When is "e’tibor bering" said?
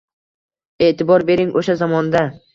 0.87-1.53